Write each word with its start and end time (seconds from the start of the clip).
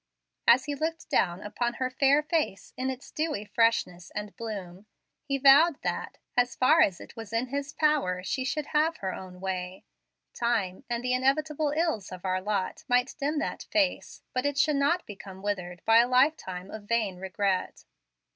As 0.47 0.65
he 0.65 0.73
looked 0.73 1.11
down 1.11 1.41
upon 1.43 1.75
her 1.75 1.91
fair 1.91 2.23
face 2.23 2.73
in 2.75 2.89
its 2.89 3.11
dewy 3.11 3.45
freshness 3.45 4.09
and 4.15 4.35
bloom, 4.35 4.87
he 5.25 5.37
vowed 5.37 5.79
that, 5.83 6.17
as 6.35 6.55
far 6.55 6.81
as 6.81 6.99
it 6.99 7.15
was 7.15 7.31
in 7.31 7.49
his 7.49 7.71
power, 7.71 8.23
she 8.23 8.43
should 8.43 8.65
have 8.73 8.97
her 8.97 9.13
own 9.13 9.39
way. 9.39 9.85
Time 10.33 10.83
and 10.89 11.03
the 11.03 11.13
inevitable 11.13 11.69
ills 11.77 12.11
of 12.11 12.25
our 12.25 12.41
lot 12.41 12.83
might 12.87 13.13
dim 13.19 13.37
that 13.37 13.67
face, 13.69 14.23
but 14.33 14.43
it 14.43 14.57
should 14.57 14.77
not 14.77 15.05
become 15.05 15.43
withered 15.43 15.83
by 15.85 15.97
a 15.99 16.07
lifetime 16.09 16.71
of 16.71 16.85
vain 16.85 17.17
regret. 17.17 17.83